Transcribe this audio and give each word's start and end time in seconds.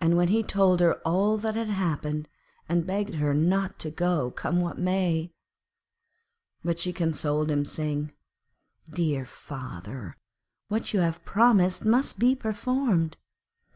And 0.00 0.16
he 0.30 0.44
told 0.44 0.78
her 0.78 1.00
all 1.00 1.36
that 1.38 1.56
had 1.56 1.66
happened, 1.66 2.28
and 2.68 2.86
begged 2.86 3.16
her 3.16 3.34
not 3.34 3.76
to 3.80 3.90
go, 3.90 4.30
come 4.30 4.60
what 4.60 4.78
might. 4.78 5.30
But 6.62 6.78
she 6.78 6.92
consoled 6.92 7.50
him, 7.50 7.64
saying, 7.64 8.12
'Dear 8.88 9.26
father, 9.26 10.16
what 10.68 10.92
you 10.94 11.00
have 11.00 11.24
promised 11.24 11.84
must 11.84 12.20
be 12.20 12.36
performed. 12.36 13.16